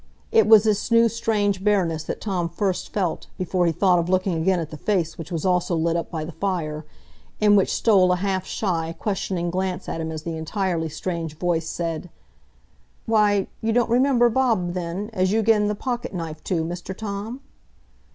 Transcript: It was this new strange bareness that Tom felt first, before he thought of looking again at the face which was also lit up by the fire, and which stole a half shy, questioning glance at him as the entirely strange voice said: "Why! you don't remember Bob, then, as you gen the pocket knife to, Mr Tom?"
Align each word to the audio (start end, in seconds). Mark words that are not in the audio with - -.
It 0.31 0.47
was 0.47 0.63
this 0.63 0.89
new 0.89 1.07
strange 1.07 1.63
bareness 1.63 2.03
that 2.05 2.19
Tom 2.19 2.49
felt 2.49 2.57
first, 2.57 2.95
before 3.37 3.67
he 3.67 3.71
thought 3.71 3.99
of 3.99 4.09
looking 4.09 4.33
again 4.33 4.59
at 4.59 4.71
the 4.71 4.75
face 4.77 5.15
which 5.15 5.31
was 5.31 5.45
also 5.45 5.75
lit 5.75 5.95
up 5.95 6.09
by 6.09 6.23
the 6.25 6.31
fire, 6.31 6.85
and 7.39 7.55
which 7.55 7.71
stole 7.71 8.11
a 8.11 8.15
half 8.15 8.43
shy, 8.43 8.95
questioning 8.97 9.51
glance 9.51 9.87
at 9.87 10.01
him 10.01 10.11
as 10.11 10.23
the 10.23 10.37
entirely 10.37 10.89
strange 10.89 11.37
voice 11.37 11.69
said: 11.69 12.09
"Why! 13.05 13.45
you 13.61 13.71
don't 13.73 13.91
remember 13.91 14.27
Bob, 14.31 14.73
then, 14.73 15.11
as 15.13 15.31
you 15.31 15.43
gen 15.43 15.67
the 15.67 15.75
pocket 15.75 16.15
knife 16.15 16.43
to, 16.45 16.63
Mr 16.63 16.97
Tom?" 16.97 17.41